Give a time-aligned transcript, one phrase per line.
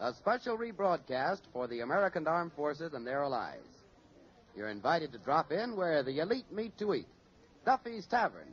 [0.00, 3.58] a special rebroadcast for the American Armed Forces and their allies.
[4.56, 7.06] You're invited to drop in where the elite meet to eat
[7.64, 8.48] Duffy's Tavern.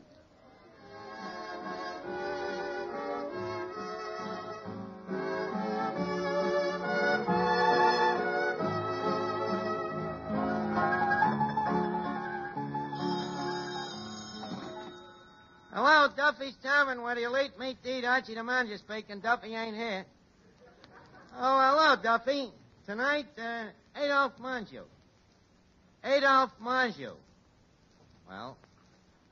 [15.72, 18.06] Hello, Duffy's Tavern, where the elite meet to eat.
[18.06, 19.20] Archie manager speaking.
[19.20, 20.06] Duffy ain't here.
[21.38, 22.50] Oh, hello, Duffy.
[22.86, 24.84] Tonight, uh, Adolphe Menjou.
[26.02, 27.14] Adolphe Menjou.
[28.28, 28.58] Well,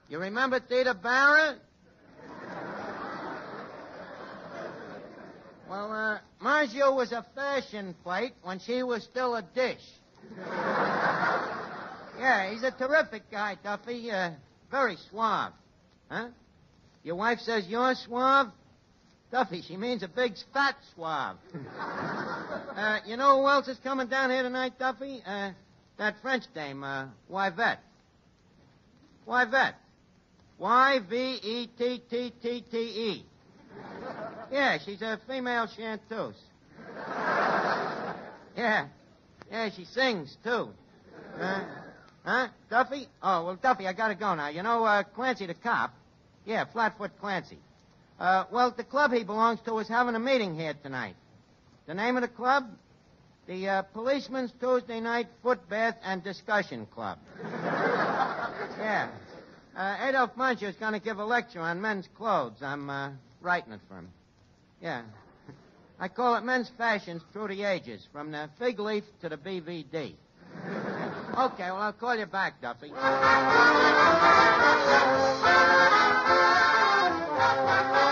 [0.09, 1.55] you remember Theda Bara?
[5.69, 6.19] well, uh,
[6.93, 9.77] was a fashion plate when she was still a dish.
[12.19, 14.11] yeah, he's a terrific guy, Duffy.
[14.11, 14.31] Uh,
[14.69, 15.53] very suave.
[16.11, 16.27] Huh?
[17.03, 18.51] Your wife says you're suave?
[19.33, 21.37] Duffy, she means a big fat swab.
[21.79, 25.23] uh, you know who else is coming down here tonight, Duffy?
[25.25, 25.53] Uh,
[25.97, 27.79] that French dame, uh, Yvette.
[29.27, 29.73] Yvette.
[30.59, 31.65] Y-V-E-T-T-T-T-E.
[34.51, 36.35] Yeah, she's a female chanteuse.
[38.55, 38.85] Yeah.
[39.49, 40.69] Yeah, she sings, too.
[41.39, 41.63] Uh,
[42.23, 42.49] huh?
[42.69, 43.07] Duffy?
[43.23, 44.49] Oh, well, Duffy, I gotta go now.
[44.49, 45.91] You know, uh, Clancy the cop.
[46.45, 47.57] Yeah, Flatfoot Clancy.
[48.19, 51.15] Uh, well, the club he belongs to is having a meeting here tonight.
[51.87, 52.69] The name of the club?
[53.47, 57.17] The uh, Policeman's Tuesday Night Foot Bath and Discussion Club.
[57.43, 59.09] yeah.
[59.75, 62.61] Uh, Adolph Mancher is going to give a lecture on men's clothes.
[62.61, 63.09] I'm uh,
[63.41, 64.09] writing it for him.
[64.81, 65.01] Yeah.
[65.99, 69.93] I call it Men's Fashions Through the Ages, from the fig leaf to the BVD.
[71.37, 72.91] okay, well, I'll call you back, Duffy.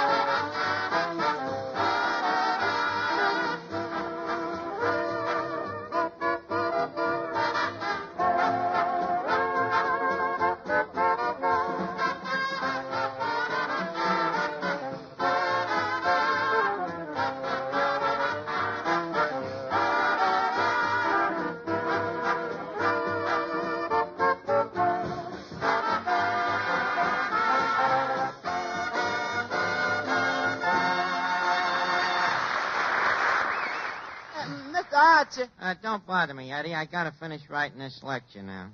[35.62, 36.74] Uh, don't bother me, Eddie.
[36.74, 38.70] I gotta finish writing this lecture now.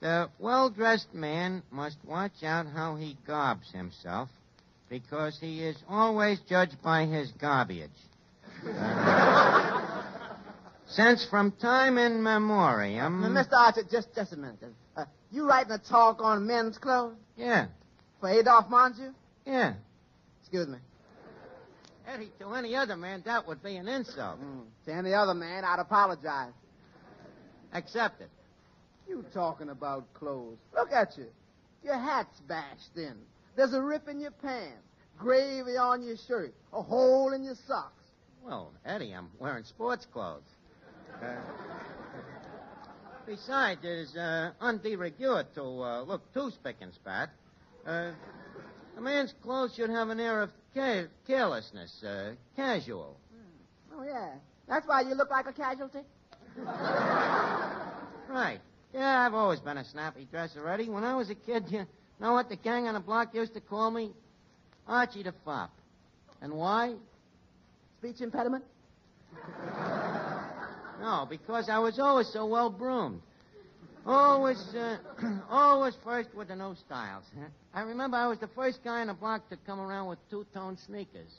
[0.00, 4.28] The well-dressed man must watch out how he garbs himself,
[4.88, 7.90] because he is always judged by his garbage.
[8.66, 10.02] Uh,
[10.88, 13.24] since from time immemorium.
[13.24, 13.52] Uh, Mr.
[13.54, 14.58] Archer, just, just a minute.
[14.96, 17.66] Uh, you writing a talk on men's clothes Yeah,
[18.20, 19.12] for Adolph Menjou?
[19.44, 19.74] yeah.
[20.42, 20.78] Excuse me.
[22.06, 24.40] Eddie, to any other man, that would be an insult.
[24.40, 24.62] Mm.
[24.86, 26.52] To any other man, I'd apologize.
[27.72, 28.30] Accept it.
[29.08, 30.58] You talking about clothes.
[30.74, 31.26] Look at you.
[31.84, 33.14] Your hat's bashed in.
[33.56, 34.82] There's a rip in your pants.
[35.18, 36.54] Gravy on your shirt.
[36.72, 37.92] A hole in your socks.
[38.44, 40.42] Well, Eddie, I'm wearing sports clothes.
[41.22, 41.36] Uh,
[43.26, 47.30] besides, it is uh, rigueur to uh, look too spick and spat.
[47.86, 48.12] Uh,
[48.96, 53.16] a man's clothes should have an air of ca- carelessness, uh, casual.
[53.96, 54.34] Oh, yeah.
[54.68, 56.00] That's why you look like a casualty?
[58.28, 58.58] Right.
[58.92, 60.90] Yeah, I've always been a snappy dresser, Eddie.
[60.90, 61.86] When I was a kid, you
[62.20, 64.10] know what the gang on the block used to call me?
[64.86, 65.70] Archie the Fop.
[66.42, 66.94] And why?
[67.98, 68.64] Speech impediment?
[71.00, 73.20] No, because I was always so well broomed.
[74.06, 74.98] Always, uh,
[75.50, 77.24] always first with the new styles.
[77.74, 80.78] I remember I was the first guy in the block to come around with two-tone
[80.86, 81.30] sneakers.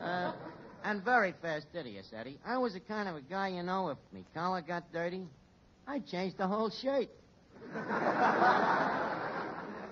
[0.00, 0.32] Uh,
[0.84, 2.38] and very fastidious, Eddie.
[2.46, 5.26] I was the kind of a guy, you know, if me collar got dirty,
[5.88, 7.08] I'd change the whole shirt.
[7.74, 7.80] so,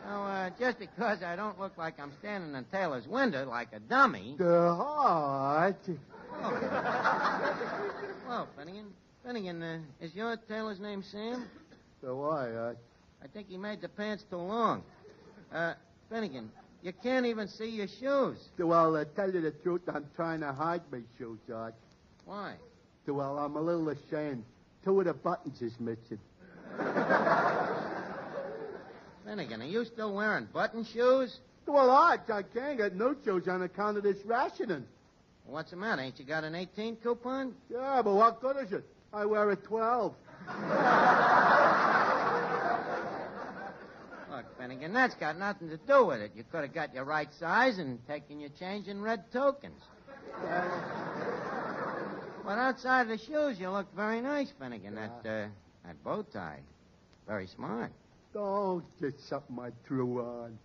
[0.09, 4.37] uh, just because I don't look like I'm standing in Taylor's window like a dummy.
[4.39, 5.89] The heart.
[8.27, 8.87] Well, Finnegan,
[9.25, 11.47] Finnegan, uh, is your Taylor's name Sam?
[12.05, 12.51] So why?
[12.51, 12.75] Uh,
[13.23, 14.83] I think he made the pants too long.
[15.51, 15.73] Uh,
[16.11, 16.51] Finnegan,
[16.83, 18.37] you can't even see your shoes.
[18.59, 21.73] well, uh, tell you the truth, I'm trying to hide my shoes, George.
[22.27, 22.57] Why?
[23.07, 24.45] Well, I'm a little ashamed.
[24.85, 26.19] Two of the buttons is missing.
[29.25, 31.39] Finnegan, are you still wearing button shoes?
[31.67, 34.85] Well, Arch, I can't get no shoes on account of this rationing.
[35.47, 36.03] What's the matter?
[36.03, 37.55] Ain't you got an 18 coupon?
[37.71, 38.85] Yeah, but what good is it?
[39.11, 40.15] I wear a 12.
[44.31, 46.33] Look, Finnegan, that's got nothing to do with it.
[46.35, 49.81] You could have got your right size and taken your change in red tokens.
[52.45, 54.95] but outside the shoes, you look very nice, Finnegan.
[54.97, 55.49] That, uh,
[55.87, 56.61] that bow tie.
[57.27, 57.93] Very smart.
[58.37, 60.59] Oh, just something I threw on.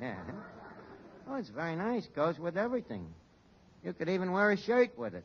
[0.00, 0.16] Yeah.
[1.28, 2.06] Oh, it's very nice.
[2.08, 3.06] Goes with everything.
[3.84, 5.24] You could even wear a shirt with it.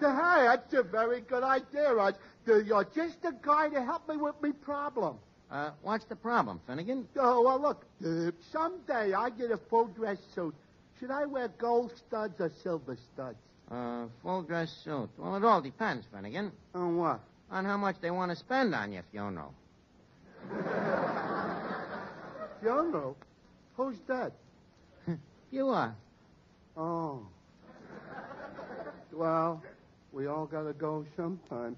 [0.00, 2.14] Hey, that's a very good idea, Raj.
[2.46, 5.16] You're just the guy to help me with my problem.
[5.50, 7.08] Uh, what's the problem, Finnegan?
[7.18, 10.54] Oh, well, look, uh, someday I get a full dress suit.
[11.00, 13.38] Should I wear gold studs or silver studs?
[13.70, 15.08] Uh, full dress suit.
[15.18, 17.20] Well, it all depends, Finnegan, On what?
[17.50, 19.54] on how much they want to spend on your funeral.
[22.60, 23.16] Funeral?
[23.76, 24.32] Who's that?
[25.50, 25.94] You are.
[26.76, 27.26] Oh.
[29.12, 29.62] Well,
[30.12, 31.76] we all gotta go sometime.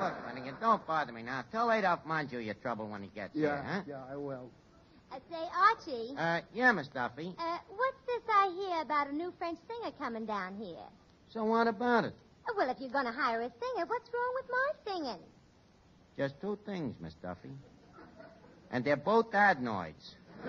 [0.00, 1.44] Look, Finnegan, don't bother me now.
[1.52, 4.50] Tell Adolph Menjou your trouble when he gets Yeah, here, yeah, I will.
[5.12, 6.14] Uh, say, Archie.
[6.16, 7.34] Uh, yeah, Miss Duffy.
[7.38, 10.86] uh, what's this I hear about a new French singer coming down here?
[11.32, 12.14] So what about it?
[12.48, 15.18] Uh, Well, if you're going to hire a singer, what's wrong with my singing?
[16.16, 17.50] Just two things, Miss Duffy.
[18.72, 20.14] And they're both adenoids.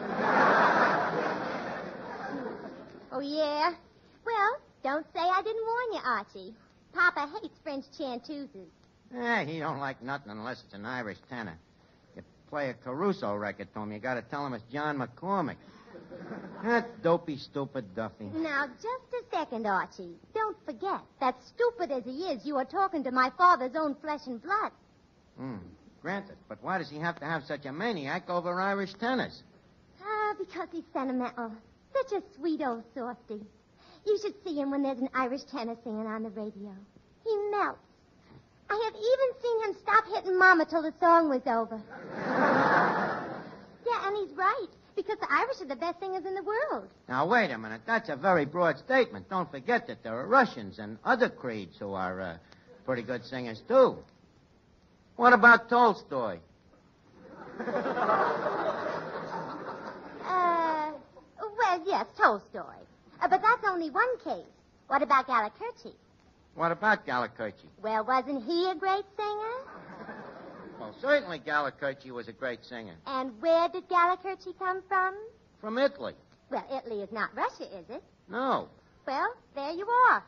[3.14, 3.74] Oh, yeah?
[4.26, 6.54] Well, don't say I didn't warn you, Archie.
[6.94, 8.68] Papa hates French chanteuses.
[9.16, 11.58] Eh, he don't like nothing unless it's an Irish tenor.
[12.16, 15.56] You play a Caruso record to him, you gotta tell him it's John McCormack.
[16.64, 18.26] That dopey, stupid Duffy.
[18.26, 20.16] Now, just a second, Archie.
[20.34, 24.22] Don't forget that stupid as he is, you are talking to my father's own flesh
[24.28, 24.72] and blood.
[25.38, 25.58] Hmm,
[26.02, 26.36] granted.
[26.48, 29.42] But why does he have to have such a maniac over Irish tenors?
[30.04, 31.52] Ah, because he's sentimental.
[31.94, 33.42] Such a sweet old softy.
[34.06, 36.76] You should see him when there's an Irish tenor singing on the radio.
[37.24, 37.80] He melts.
[38.70, 41.82] I have even seen him stop hitting Mama till the song was over.
[43.86, 46.88] yeah, and he's right, because the Irish are the best singers in the world.
[47.10, 47.82] Now, wait a minute.
[47.86, 49.30] That's a very broad statement.
[49.30, 52.38] Don't forget that there are Russians and other creeds who are uh,
[52.86, 53.98] pretty good singers, too.
[55.18, 56.40] What about Tolstoy?
[60.24, 60.92] Uh,
[61.58, 62.62] well, yes, Tolstoy.
[63.22, 64.46] Uh, but that's only one case.
[64.88, 65.94] What about Galli-Curci?
[66.56, 67.68] What about Galli-Curci?
[67.82, 70.16] Well, wasn't he a great singer?
[70.80, 72.96] Well, certainly Galli-Curci was a great singer.
[73.06, 75.16] And where did Galli-Curci come from?
[75.60, 76.14] From Italy.
[76.50, 78.04] Well, Italy is not Russia, is it?
[78.28, 78.68] No.
[79.06, 80.24] Well, there you are.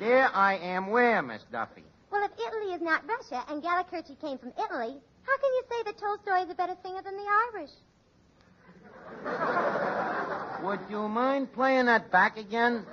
[0.00, 1.84] There I am where, Miss Duffy?
[2.10, 5.82] Well, if Italy is not Russia and Galli-Curci came from Italy, how can you say
[5.84, 7.70] that Tolstoy is a better singer than the Irish?
[10.62, 12.84] Would you mind playing that back again?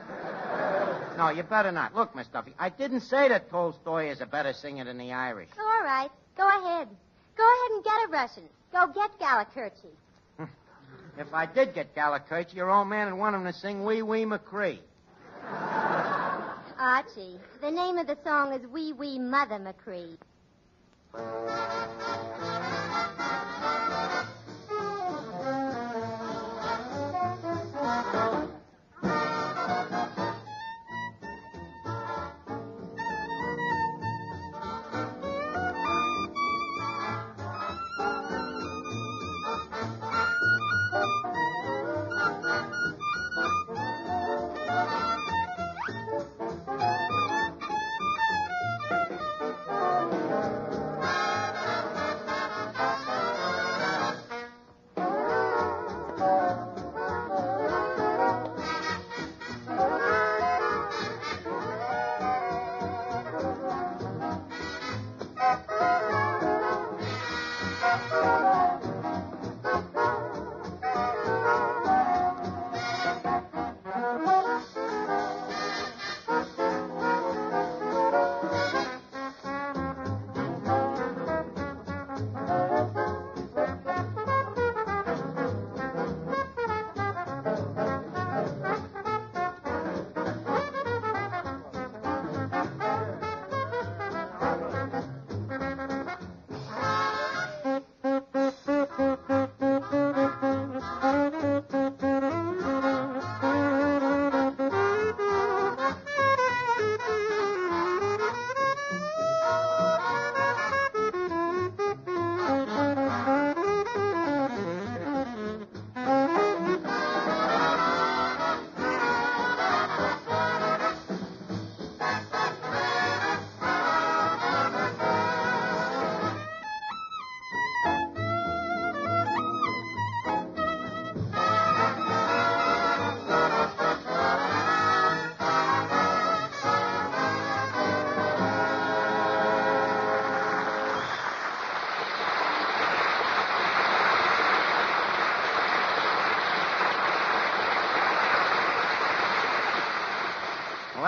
[1.17, 1.95] No, you better not.
[1.95, 5.49] Look, Miss Duffy, I didn't say that Tolstoy is a better singer than the Irish.
[5.59, 6.87] All right, go ahead.
[7.37, 8.43] Go ahead and get a Russian.
[8.71, 9.91] Go get Galli-Curci.
[11.17, 14.25] If I did get Galli-Curci, your old man would want him to sing Wee Wee
[14.25, 14.79] Machree.
[16.79, 20.17] Archie, the name of the song is Wee Wee Mother Machree.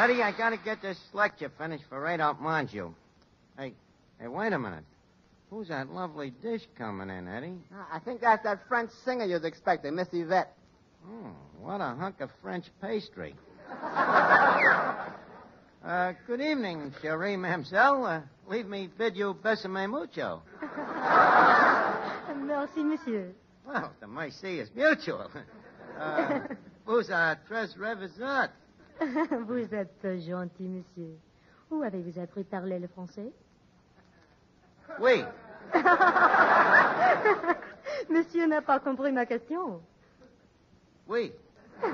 [0.06, 2.94] Well, Eddie, I gotta get this lecture finished for Radolf Menjou.
[3.58, 3.74] Hey,
[4.20, 4.84] hey, wait a minute.
[5.50, 7.56] Who's that lovely dish coming in, Eddie?
[7.74, 10.56] Uh, I think that's that French singer you're expecting, Miss Yvette.
[11.10, 13.34] Oh, what a hunk of French pastry.
[13.84, 15.08] uh,
[16.28, 18.06] good evening, Cherie Mamselle.
[18.06, 20.44] Uh, leave me bid you besame mucho.
[22.46, 23.34] Merci, monsieur.
[23.66, 25.32] Well, the mercy is mutual.
[25.98, 26.42] Uh,
[26.86, 28.52] vous êtes très revisite.
[29.48, 31.18] Vous êtes gentil, monsieur.
[31.72, 33.32] Où avez-vous appris à parler le français?
[35.00, 35.24] Oui.
[38.10, 39.82] Monsieur n'a pas compris ma question.
[41.08, 41.32] Oui.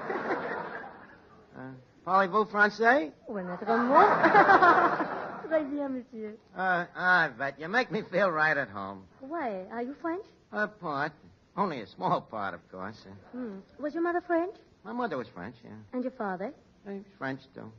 [1.53, 1.73] Uh,
[2.05, 3.11] Parlez-vous français?
[3.27, 5.49] Ou un autre mot?
[5.49, 6.37] Très bien, monsieur.
[6.55, 9.03] Uh, I bet you make me feel right at home.
[9.19, 10.23] Why, are you French?
[10.53, 11.11] A part.
[11.57, 13.05] Only a small part, of course.
[13.33, 13.59] Hmm.
[13.79, 14.55] Was your mother French?
[14.85, 15.71] my mother was French, yeah.
[15.91, 16.53] And your father?
[16.85, 17.71] Hey, French, too.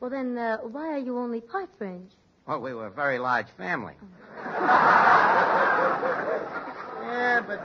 [0.00, 2.10] Well, then, uh, why are you only part French?
[2.46, 3.94] Well, we were a very large family.
[4.36, 4.44] yeah,
[7.46, 7.60] but.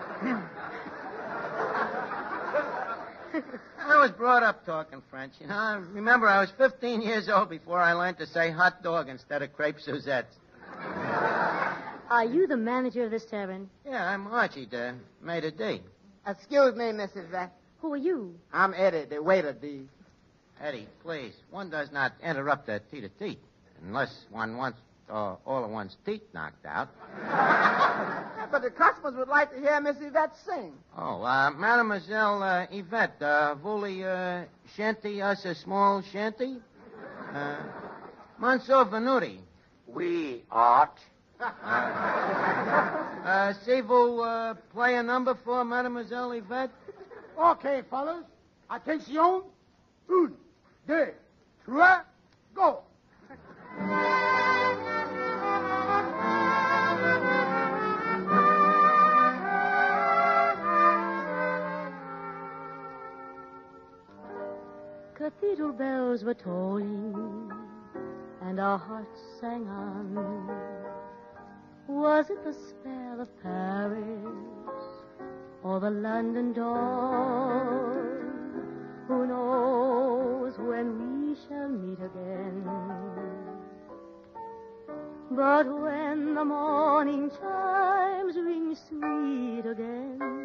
[3.85, 5.33] I was brought up talking French.
[5.39, 8.81] You know, I remember I was 15 years old before I learned to say hot
[8.81, 10.31] dog instead of crepe Suzette.
[12.09, 13.69] Are you the manager of this tavern?
[13.85, 15.81] Yeah, I'm Archie, the maître d'.
[16.25, 17.27] Excuse me, Mrs.
[17.27, 17.53] Yvette.
[17.81, 18.35] Who are you?
[18.53, 19.87] I'm Eddie, the waiter, D.
[20.62, 23.39] Eddie, please, one does not interrupt a tete-a-tete
[23.86, 24.79] unless one wants
[25.10, 26.89] uh, all of one's teeth knocked out.
[27.19, 30.74] Yeah, but the customers would like to hear Miss Yvette sing.
[30.98, 34.45] Oh, uh, Mademoiselle uh, Yvette, uh, voulez uh,
[34.75, 36.57] shanty us a small shanty?
[37.33, 37.55] Uh,
[38.39, 39.39] Monsieur Venuti.
[39.88, 40.98] We art.
[41.39, 46.72] Uh, see vous uh, play a number for Mademoiselle Yvette?
[47.38, 48.24] Okay, fellas.
[48.69, 49.43] Attention.
[50.10, 50.33] Un,
[50.87, 51.13] deux,
[51.63, 52.03] trois,
[52.53, 52.83] go.
[65.15, 67.49] Cathedral bells were tolling,
[68.41, 70.15] and our hearts sang on.
[71.87, 74.03] Was it the spell of Paris
[75.63, 78.03] or the London dawn?
[79.07, 79.82] Who knows
[80.57, 82.63] when we shall meet again?
[85.31, 90.42] But when the morning chimes ring sweet again,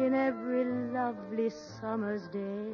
[0.00, 2.72] in every lovely summer's day,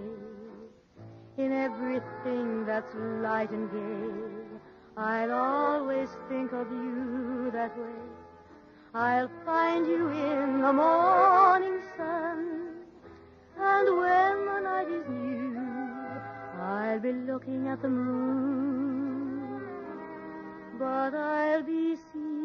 [1.37, 4.59] in everything that's light and gay.
[4.97, 8.01] I'll always think of you that way.
[8.95, 12.77] I'll find you in the morning sun,
[13.59, 15.61] and when the night is new,
[16.61, 19.61] I'll be looking at the moon,
[20.79, 22.36] but I'll be seeing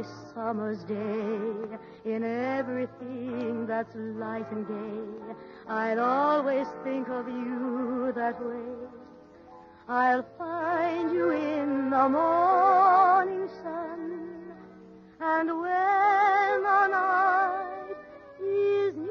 [0.00, 5.34] lovely summer's day, in everything that's light and gay.
[5.68, 8.88] I'll always think of you that way.
[9.88, 14.28] I'll find you in the morning sun,
[15.20, 17.96] and when the night
[18.40, 19.10] is new,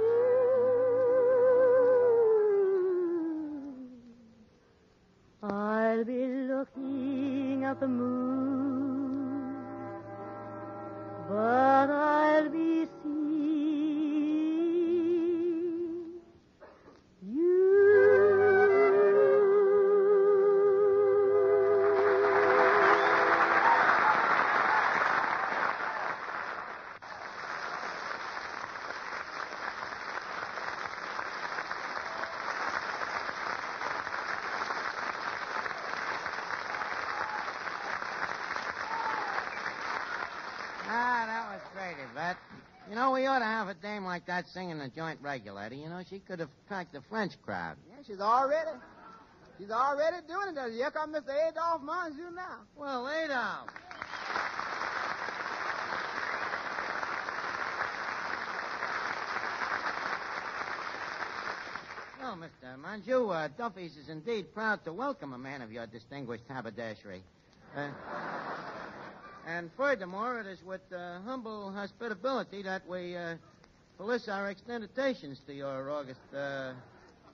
[5.43, 8.68] I'll be looking at the moon,
[11.29, 12.38] but I'll
[40.91, 42.37] Ah, that was great, Yvette.
[42.89, 45.61] You know, we ought to have a dame like that singing the joint regular.
[45.61, 45.77] Eddie.
[45.77, 47.77] You know, she could have cracked the French crowd.
[47.87, 48.71] Yeah, she's already.
[49.59, 50.73] She's already doing it.
[50.73, 51.49] Here comes Mr.
[51.49, 52.61] Adolph Menjou now.
[52.75, 53.69] Well, Adolf.
[62.19, 62.77] Well, Mr.
[62.81, 67.21] Menjou, uh, Duffy's is indeed proud to welcome a man of your distinguished haberdashery.
[67.77, 67.89] Uh,
[69.49, 73.33] and furthermore, it is with uh, humble hospitability that we uh,
[73.97, 76.73] solicit our extentations to your august uh,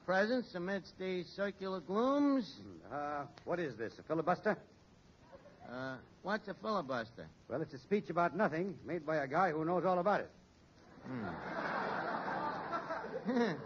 [0.06, 2.62] presence amidst these circular glooms.
[2.90, 4.58] Uh, what is this, a filibuster?
[5.70, 7.28] Uh, what's a filibuster?
[7.50, 10.32] Well, it's a speech about nothing made by a guy who knows all about it.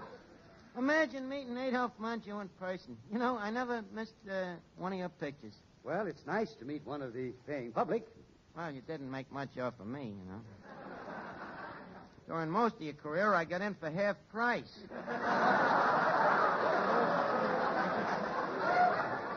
[0.77, 2.97] Imagine meeting Adolf Menjou in person.
[3.11, 5.53] You know, I never missed uh, one of your pictures.
[5.83, 8.07] Well, it's nice to meet one of the paying public.
[8.59, 10.41] Well, you didn't make much off of me, you know.
[12.27, 14.79] During most of your career, I got in for half price.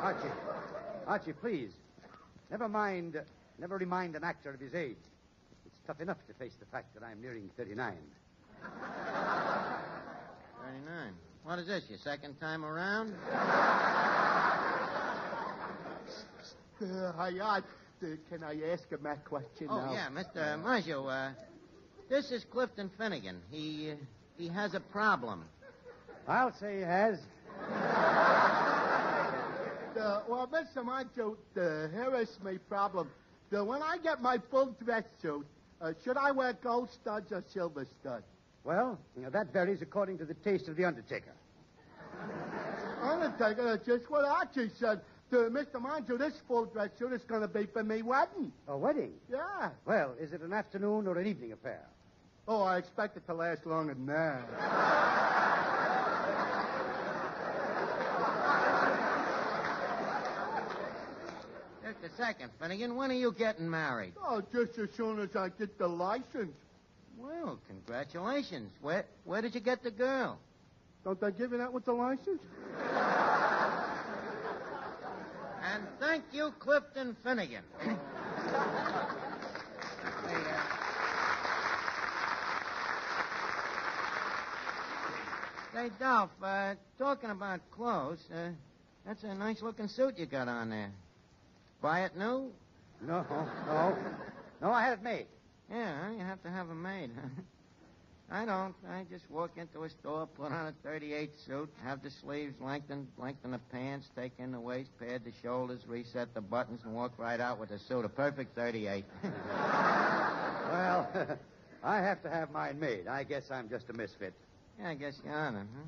[0.00, 0.28] Archie.
[1.06, 1.70] Archie, please.
[2.50, 3.20] Never mind, uh,
[3.60, 4.96] never remind an actor of his age.
[5.66, 7.94] It's tough enough to face the fact that I'm nearing 39.
[8.60, 11.12] 39.
[11.44, 13.14] What is this, your second time around?
[16.82, 17.62] Uh, hi, Art.
[18.02, 19.92] Uh, can I ask him that question Oh, now?
[19.92, 20.60] yeah, Mr.
[20.62, 21.32] Menjou, uh,
[22.08, 23.40] this is Clifton Finnegan.
[23.50, 23.94] He, uh,
[24.36, 25.44] he has a problem.
[26.26, 27.18] I'll say he has.
[29.94, 30.82] Uh, well, Mr.
[30.82, 33.08] Menjou, the here's my problem.
[33.50, 35.46] The, when I get my full dress suit,
[35.80, 38.24] uh, should I wear gold studs or silver studs?
[38.64, 41.30] Well, you know, that varies according to the taste of the undertaker.
[43.02, 45.02] Undertaker, that's just what Archie said.
[45.32, 45.80] To Mr.
[45.80, 48.52] Menjou, this full dress suit is going to be for me wedding.
[48.68, 49.12] A wedding?
[49.30, 49.70] Yeah.
[49.86, 51.86] Well, is it an afternoon or an evening affair?
[52.46, 54.46] Oh, I expect it to last longer than that.
[61.82, 62.94] Just a second, Finnegan.
[62.94, 64.12] When are you getting married?
[64.22, 66.52] Oh, just as soon as I get the license.
[67.16, 68.70] Well, congratulations.
[68.82, 70.38] Where, where did you get the girl?
[71.04, 72.42] Don't they give you that with the license?
[75.62, 77.62] And thank you, Clifton Finnegan.
[77.80, 77.90] Hey,
[80.34, 80.62] uh,
[85.74, 88.50] Say, Dolph, uh, talking about clothes, uh,
[89.06, 90.90] that's a nice looking suit you got on there.
[91.80, 92.52] Buy it new?
[93.00, 93.24] No,
[93.66, 93.96] no.
[94.60, 95.26] No, I had it made.
[95.70, 97.10] Yeah, you have to have them made.
[97.14, 97.28] huh?
[98.32, 98.74] I don't.
[98.88, 103.08] I just walk into a store, put on a 38 suit, have the sleeves lengthened,
[103.18, 107.12] lengthen the pants, take in the waist, pad the shoulders, reset the buttons, and walk
[107.18, 108.06] right out with a suit.
[108.06, 109.04] A perfect 38.
[110.72, 111.06] Well,
[111.84, 113.06] I have to have mine made.
[113.06, 114.32] I guess I'm just a misfit.
[114.80, 115.82] yeah, I guess you are then, huh?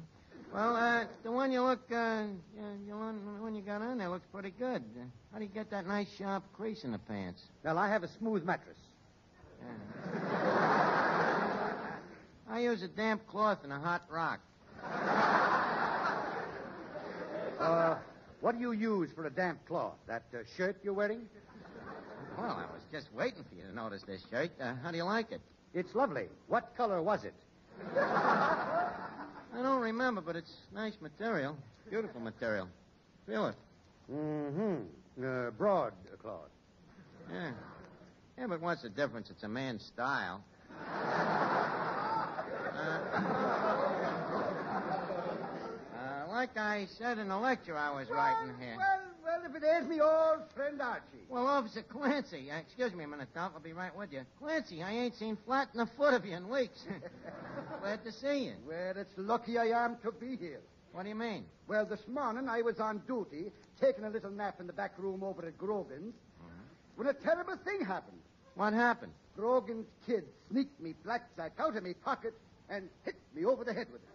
[0.52, 4.11] Well, uh, the one you look, uh, you you one, one you got on there
[4.11, 4.83] looks pretty good.
[4.83, 7.40] Uh, how do you get that nice sharp crease in the pants?
[7.64, 8.76] Well, I have a smooth mattress.
[12.54, 14.40] I use a damp cloth and a hot rock.
[17.58, 17.96] Uh,
[18.40, 19.94] what do you use for a damp cloth?
[20.06, 21.20] That uh, shirt you're wearing?
[22.36, 24.50] Well, I was just waiting for you to notice this shirt.
[24.60, 25.40] Uh, how do you like it?
[25.72, 26.26] It's lovely.
[26.48, 27.32] What color was it?
[27.96, 28.92] I
[29.54, 31.56] don't remember, but it's nice material.
[31.88, 32.68] Beautiful material.
[33.26, 33.54] Feel it.
[34.12, 35.24] Mm-hmm.
[35.24, 36.50] Uh, broad cloth.
[37.32, 37.52] Yeah.
[38.36, 39.30] Yeah, but what's the difference?
[39.30, 40.44] It's a man's style.
[40.86, 41.34] Uh,
[46.04, 48.76] uh, like I said in the lecture I was writing here.
[48.76, 51.24] Well, well, if it ain't me old friend Archie.
[51.28, 53.52] Well, Officer Clancy, uh, excuse me a minute, Dolph.
[53.54, 54.20] I'll be right with you.
[54.38, 56.84] Clancy, I ain't seen flat in a foot of you in weeks.
[57.80, 58.52] Glad to see you.
[58.66, 60.60] Well, it's lucky I am to be here.
[60.92, 61.44] What do you mean?
[61.66, 65.24] Well, this morning I was on duty, taking a little nap in the back room
[65.24, 66.14] over at Grogan's,
[66.96, 68.18] when a terrible thing happened.
[68.54, 69.12] What happened?
[69.36, 72.34] Grogan's kid sneaked me blackjack out of me pocket
[72.70, 74.13] and hit me over the head with it.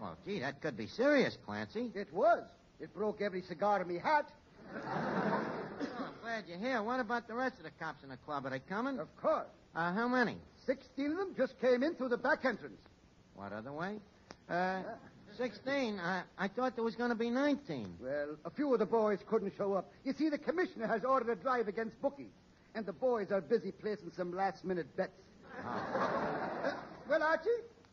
[0.00, 1.90] Well, gee, that could be serious, Clancy.
[1.94, 2.44] It was.
[2.80, 4.30] It broke every cigar in me hat.
[4.74, 6.82] I'm glad you're here.
[6.82, 8.46] What about the rest of the cops in the club?
[8.46, 8.98] Are they coming?
[8.98, 9.46] Of course.
[9.74, 10.36] Uh, how many?
[10.66, 12.78] Sixteen of them just came in through the back entrance.
[13.34, 13.96] What other way?
[14.48, 14.82] Uh,
[15.36, 16.00] 16.
[16.00, 17.96] I, I thought there was going to be 19.
[18.00, 19.90] Well, a few of the boys couldn't show up.
[20.04, 22.32] You see, the commissioner has ordered a drive against bookies,
[22.74, 25.12] and the boys are busy placing some last-minute bets.
[25.64, 26.72] Uh,
[27.08, 27.48] well, Archie,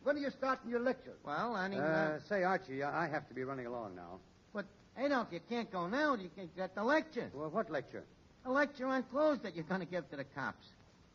[0.06, 1.13] when are you starting your lecture?
[1.26, 1.78] Well, any.
[1.80, 4.20] Uh, say, Archie, I I have to be running along now.
[4.54, 4.65] but,
[4.98, 6.13] Adolf, you can't go now.
[6.13, 7.30] You can't get the lecture.
[7.34, 8.04] Well, what lecture?
[8.46, 10.68] A lecture on clothes that you're going to give to the cops.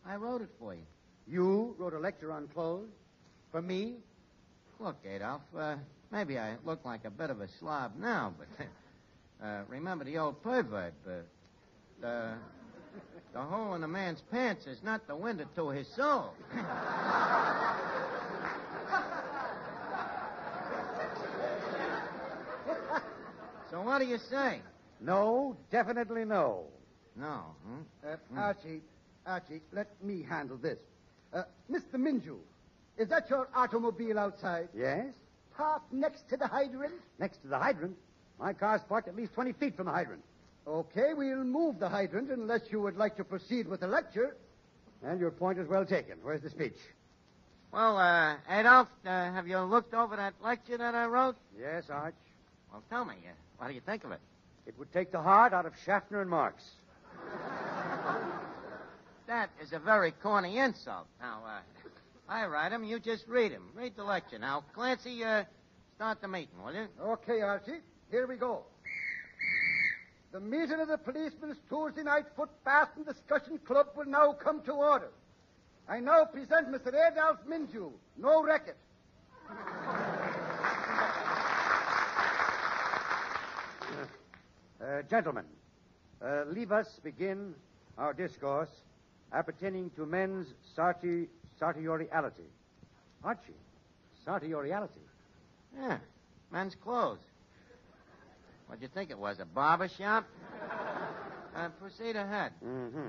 [0.05, 0.83] I wrote it for you.
[1.29, 2.89] You wrote a lecture on clothes?
[3.53, 3.95] For me?
[4.81, 5.77] Look, Adolf, uh,
[6.11, 8.67] maybe I look like a bit of a slob now, but
[9.47, 10.95] uh, remember the old proverb.
[11.07, 11.11] Uh,
[12.01, 12.33] the,
[13.33, 16.35] the hole in a man's pants is not the window to his soul.
[23.81, 24.61] so what do you say?
[25.01, 26.65] No, definitely no.
[27.17, 27.81] No, hmm?
[28.07, 28.81] Uh, Archie,
[29.27, 30.79] Archie, let me handle this.
[31.33, 31.95] Uh, Mr.
[31.95, 32.39] Menjou,
[32.99, 34.69] is that your automobile outside?
[34.77, 35.07] Yes?
[35.57, 36.95] Parked next to the hydrant?
[37.19, 37.97] Next to the hydrant.
[38.39, 40.23] My car's parked at least 20 feet from the hydrant.
[40.67, 44.37] Okay, we'll move the hydrant unless you would like to proceed with the lecture.
[45.03, 46.19] And your point is well taken.
[46.23, 46.77] Where's the speech?
[47.73, 51.37] Well, uh, Adolf, uh, have you looked over that lecture that I wrote?
[51.59, 52.15] Yes, Arch.
[52.71, 54.21] Well, tell me, uh, what do you think of it?
[54.67, 56.63] It would take the heart out of Schaffner and Marx.
[59.27, 61.07] That is a very corny insult.
[61.21, 61.61] Now, uh,
[62.27, 63.71] I write 'em, you just read 'em.
[63.75, 64.39] Read the lecture.
[64.39, 65.45] Now, Clancy, uh,
[65.95, 66.89] start the meeting, will you?
[67.01, 68.65] Okay, Archie, here we go.
[70.33, 74.73] The meeting of the policemen's Tuesday night footbath and discussion club will now come to
[74.73, 75.11] order.
[75.87, 76.95] I now present Mr.
[76.95, 77.93] Adolf Menjou.
[78.17, 78.79] No racket.
[84.81, 85.45] Uh, gentlemen,
[86.25, 87.55] uh, leave us begin
[87.99, 88.71] our discourse
[89.31, 92.49] appertaining to men's sartoriality.
[93.23, 93.53] Archie,
[94.27, 95.05] sartoriality.
[95.77, 95.99] Yeah,
[96.51, 97.19] men's clothes.
[98.67, 100.27] What'd you think it was, a barber shop?
[101.53, 102.53] Uh, proceed ahead.
[102.65, 103.09] Mm-hmm.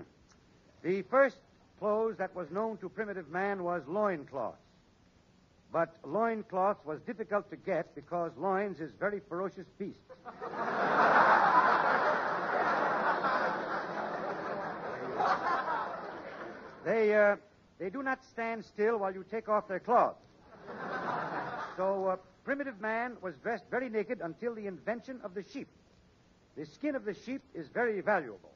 [0.81, 1.37] The first
[1.77, 4.55] clothes that was known to primitive man was loincloth.
[5.71, 9.99] But loincloth was difficult to get because loins is very ferocious beast.
[16.85, 17.35] they, uh,
[17.79, 20.15] they do not stand still while you take off their clothes.
[21.77, 25.69] So, uh, primitive man was dressed very naked until the invention of the sheep.
[26.57, 28.51] The skin of the sheep is very valuable.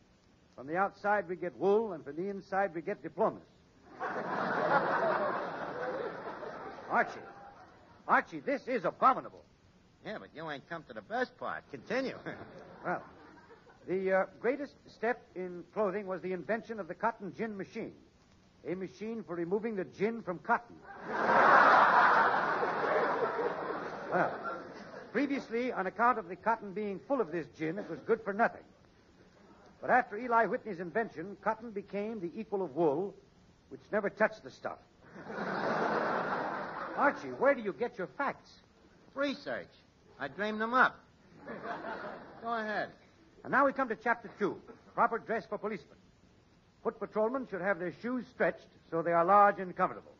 [0.55, 3.41] From the outside, we get wool, and from the inside, we get diplomas.
[6.89, 7.19] Archie.
[8.07, 9.43] Archie, this is abominable.
[10.05, 11.63] Yeah, but you ain't come to the best part.
[11.71, 12.17] Continue.
[12.85, 13.01] Well,
[13.87, 17.93] the uh, greatest step in clothing was the invention of the cotton gin machine,
[18.67, 20.75] a machine for removing the gin from cotton.
[24.11, 24.33] well,
[25.11, 28.33] previously, on account of the cotton being full of this gin, it was good for
[28.33, 28.63] nothing.
[29.81, 33.13] But after Eli Whitney's invention, cotton became the equal of wool,
[33.69, 34.79] which never touched the stuff.
[36.97, 38.49] Archie, where do you get your facts?
[39.13, 39.67] Research.
[40.19, 40.99] I dreamed them up.
[42.41, 42.89] Go ahead.
[43.45, 44.57] And now we come to chapter two
[44.95, 45.97] proper dress for policemen.
[46.83, 50.13] Foot patrolmen should have their shoes stretched so they are large and comfortable.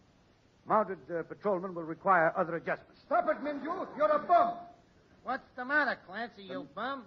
[0.68, 3.02] Mounted uh, patrolmen will require other adjustments.
[3.04, 3.88] Stop it, Menjou.
[3.98, 4.54] You're a bum.
[5.24, 7.02] What's the matter, Clancy, you bum?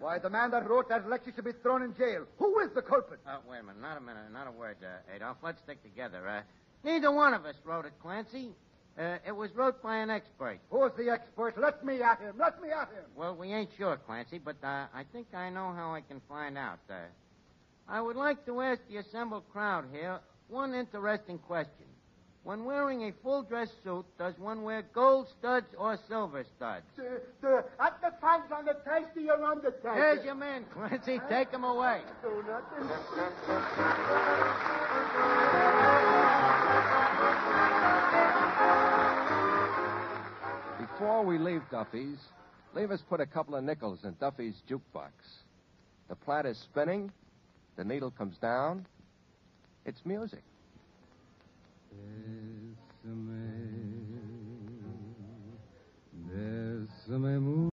[0.00, 2.26] Why, the man that wrote that lecture should be thrown in jail.
[2.36, 3.20] Who is the culprit?
[3.26, 3.80] Uh, wait a minute.
[3.80, 4.24] Not a minute.
[4.34, 5.38] Not a word, uh, Adolf.
[5.42, 6.28] Let's stick together.
[6.28, 6.42] Uh,
[6.84, 8.50] neither one of us wrote it, Clancy.
[8.98, 10.58] Uh, it was wrote by an expert.
[10.70, 11.58] Who's the expert?
[11.58, 12.34] Let me at him.
[12.38, 13.04] Let me at him.
[13.16, 16.58] Well, we ain't sure, Clancy, but uh, I think I know how I can find
[16.58, 16.78] out.
[16.90, 16.94] Uh,
[17.88, 21.86] I would like to ask the assembled crowd here one interesting question.
[22.44, 26.84] When wearing a full dress suit, does one wear gold studs or silver studs?
[26.96, 29.94] The, the, at the times on the tasty or undertaker.
[29.94, 31.20] Here's your man, Clancy.
[31.30, 32.00] Take him away.
[32.22, 32.90] Do nothing.
[41.02, 42.18] before we leave Duffy's,
[42.76, 45.10] leave us put a couple of nickels in Duffy's jukebox.
[46.08, 47.10] The plat is spinning,
[47.76, 48.86] the needle comes down.
[49.84, 50.44] It's music.
[53.04, 53.26] Besame,
[56.30, 57.40] besame